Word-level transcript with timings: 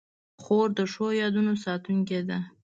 خور 0.41 0.67
د 0.77 0.79
ښو 0.93 1.05
یادونو 1.21 1.53
ساتونکې 1.65 2.19
ده. 2.29 2.39